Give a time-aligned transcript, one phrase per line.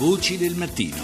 [0.00, 0.96] Voci del mattino.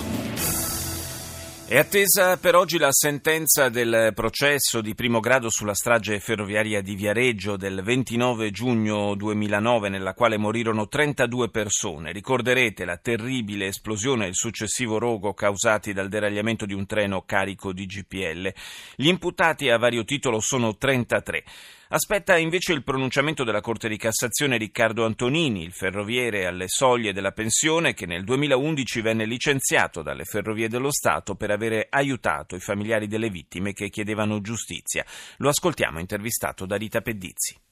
[1.69, 6.95] È attesa per oggi la sentenza del processo di primo grado sulla strage ferroviaria di
[6.95, 12.13] Viareggio del 29 giugno 2009 nella quale morirono 32 persone.
[12.13, 17.75] Ricorderete la terribile esplosione e il successivo rogo causati dal deragliamento di un treno carico
[17.75, 18.51] di GPL.
[18.95, 21.45] Gli imputati a vario titolo sono 33.
[21.89, 27.31] Aspetta invece il pronunciamento della Corte di Cassazione Riccardo Antonini, il ferroviere alle soglie della
[27.31, 33.07] pensione che nel 2011 venne licenziato dalle Ferrovie dello Stato per avere aiutato i familiari
[33.07, 35.05] delle vittime che chiedevano giustizia.
[35.37, 37.66] Lo ascoltiamo intervistato da Rita Pedizzi.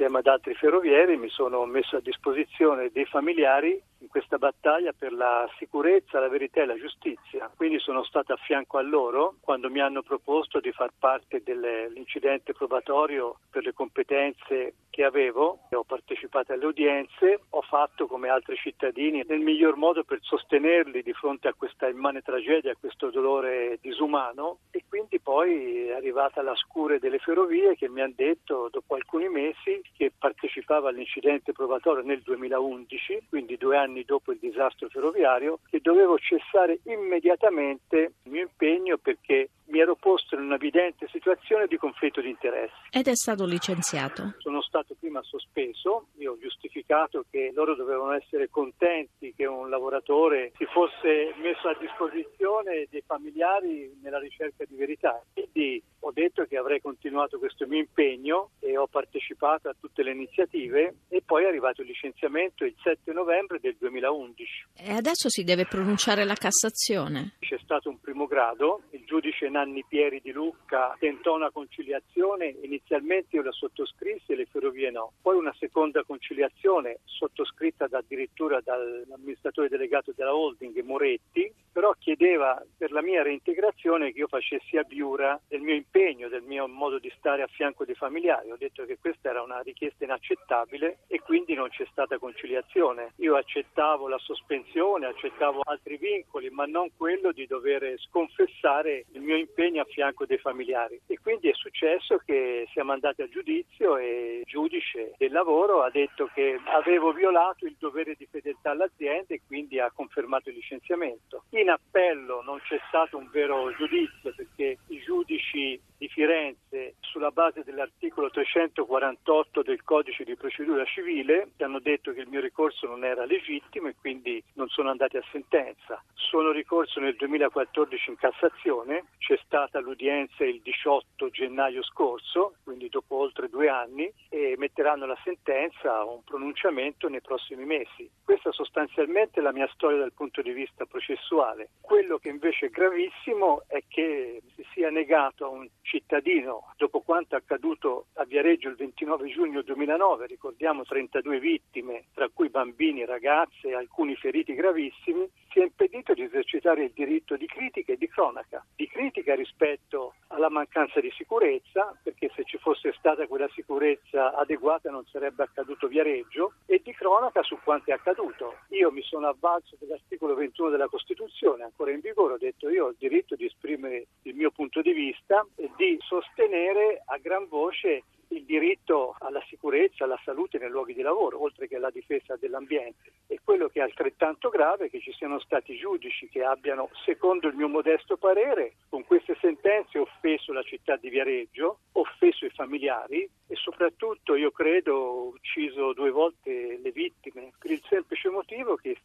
[0.00, 5.12] Insieme ad altri ferrovieri mi sono messo a disposizione dei familiari in questa battaglia per
[5.12, 7.50] la sicurezza, la verità e la giustizia.
[7.56, 12.52] Quindi sono stato a fianco a loro quando mi hanno proposto di far parte dell'incidente
[12.52, 15.60] probatorio per le competenze che avevo.
[15.70, 21.12] Ho partecipato alle udienze, ho fatto come altri cittadini nel miglior modo per sostenerli di
[21.12, 26.56] fronte a questa immane tragedia, a questo dolore disumano e quindi poi è arrivata la
[26.56, 32.22] scure delle ferrovie che mi hanno detto dopo alcuni mesi che partecipava all'incidente probatorio nel
[32.22, 38.98] 2011, quindi due anni dopo il disastro ferroviario che dovevo cessare immediatamente il mio impegno
[38.98, 42.74] perché mi ero posto in un'evidente situazione di conflitto di interessi.
[42.90, 44.34] Ed è stato licenziato?
[44.38, 50.52] Sono stato prima sospeso, io ho giustificato che loro dovevano essere contenti che un lavoratore
[50.56, 55.22] si fosse messo a disposizione dei familiari nella ricerca di verità.
[55.32, 60.12] Quindi ho detto che avrei continuato questo mio impegno e ho partecipato a tutte le
[60.12, 64.66] iniziative e poi è arrivato il licenziamento il 7 novembre del 2011.
[64.76, 67.34] E adesso si deve pronunciare la Cassazione?
[67.40, 73.42] C'è stato un primo grado, giudice Nanni Pieri di Lucca tentò una conciliazione, inizialmente io
[73.42, 80.34] la sottoscrissi e le ferrovie no, poi una seconda conciliazione sottoscritta addirittura dall'amministratore delegato della
[80.34, 85.76] holding Moretti, però chiedeva per la mia reintegrazione che io facessi a Biura del mio
[85.76, 88.50] impegno, del mio modo di stare a fianco dei familiari.
[88.50, 93.12] Ho detto che questa era una richiesta inaccettabile e quindi non c'è stata conciliazione.
[93.18, 99.36] Io accettavo la sospensione, accettavo altri vincoli, ma non quello di dover sconfessare il mio
[99.36, 101.00] impegno a fianco dei familiari.
[101.06, 105.90] E quindi è successo che siamo andati a giudizio e il giudice del lavoro ha
[105.90, 111.44] detto che avevo violato il dovere di fedeltà all'azienda e quindi ha confermato il licenziamento.
[111.50, 117.64] In appello non c'è stato un vero giudizio perché i giudici di Firenze sulla base
[117.64, 123.24] dell'articolo 348 del codice di procedura civile hanno detto che il mio ricorso non era
[123.24, 126.02] legittimo e quindi non sono andati a sentenza.
[126.14, 133.16] Sono ricorso nel 2014 in Cassazione, c'è stata l'udienza il 18 gennaio scorso, quindi dopo
[133.16, 138.10] oltre due anni, e metteranno la sentenza, un pronunciamento nei prossimi mesi.
[138.22, 141.70] Questa sostanzialmente è la mia storia dal punto di vista processuale.
[141.80, 147.36] Quello che invece è gravissimo è che si sia negato a un cittadino dopo quanto
[147.36, 153.74] accaduto a Viareggio il 29 giugno 2009, ricordiamo 32 vittime, tra cui bambini, ragazze e
[153.74, 158.62] alcuni feriti gravissimi, si è impedito di esercitare il diritto di critica e di cronaca,
[158.76, 164.90] di critica rispetto alla mancanza di sicurezza, perché se ci fosse stata quella sicurezza adeguata
[164.90, 168.58] non sarebbe accaduto Viareggio, e di cronaca su quanto è accaduto.
[168.68, 172.88] Io mi sono avvalso dell'articolo 21 della Costituzione, ancora in vigore, ho detto io ho
[172.90, 178.04] il diritto di esprimere il mio punto di vista e di sostenere a gran voce
[178.28, 183.12] il diritto alla sicurezza, alla salute nei luoghi di lavoro, oltre che alla difesa dell'ambiente.
[183.26, 187.48] E quello che è altrettanto grave è che ci siano stati giudici che abbiano, secondo
[187.48, 193.28] il mio modesto parere, con queste sentenze offeso la città di Viareggio, offeso i familiari
[193.46, 198.96] e soprattutto, io credo, ucciso due volte le vittime, per il semplice motivo che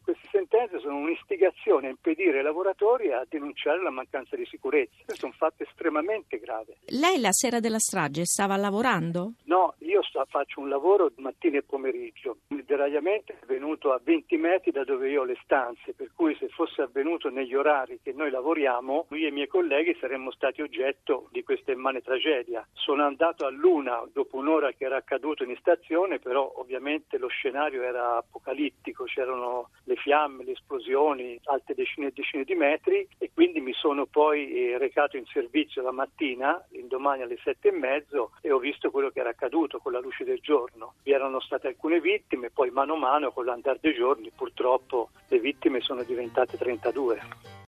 [0.84, 4.92] sono un'istigazione a impedire ai lavoratori a denunciare la mancanza di sicurezza.
[5.06, 6.76] Questo è un fatto estremamente grave.
[6.88, 9.32] Lei la sera della strage stava lavorando?
[9.44, 12.36] No, io sto, faccio un lavoro mattina e pomeriggio.
[12.48, 16.36] Il deragliamento è avvenuto a 20 metri da dove io ho le stanze, per cui
[16.38, 20.60] se fosse avvenuto negli orari che noi lavoriamo, io e i miei colleghi saremmo stati
[20.60, 22.66] oggetto di questa immane tragedia.
[22.72, 27.82] Sono andato a Luna dopo un'ora che era accaduto in stazione, però ovviamente lo scenario
[27.82, 33.60] era apocalittico, c'erano le fiamme, le esplosioni, alte decine e decine di metri e quindi
[33.60, 38.50] mi sono poi eh, recato in servizio la mattina, l'indomani alle sette e mezzo e
[38.50, 40.94] ho visto quello che era accaduto con la luce del giorno.
[41.02, 45.38] Vi erano state alcune vittime, poi mano a mano con l'andare dei giorni purtroppo le
[45.38, 47.62] vittime sono diventate 32.